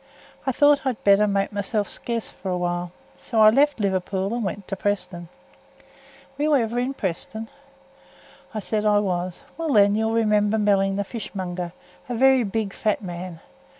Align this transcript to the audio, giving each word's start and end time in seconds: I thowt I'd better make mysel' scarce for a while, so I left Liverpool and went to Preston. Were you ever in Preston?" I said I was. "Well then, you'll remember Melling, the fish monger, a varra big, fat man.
I 0.47 0.51
thowt 0.51 0.83
I'd 0.83 1.03
better 1.03 1.27
make 1.27 1.51
mysel' 1.53 1.83
scarce 1.83 2.27
for 2.29 2.49
a 2.49 2.57
while, 2.57 2.91
so 3.19 3.39
I 3.39 3.51
left 3.51 3.79
Liverpool 3.79 4.33
and 4.33 4.43
went 4.43 4.67
to 4.69 4.75
Preston. 4.75 5.29
Were 6.39 6.43
you 6.43 6.55
ever 6.55 6.79
in 6.79 6.95
Preston?" 6.95 7.49
I 8.51 8.61
said 8.61 8.83
I 8.83 8.97
was. 8.97 9.43
"Well 9.59 9.71
then, 9.73 9.93
you'll 9.93 10.13
remember 10.13 10.57
Melling, 10.57 10.95
the 10.95 11.03
fish 11.03 11.35
monger, 11.35 11.71
a 12.09 12.15
varra 12.15 12.45
big, 12.45 12.73
fat 12.73 13.03
man. 13.03 13.41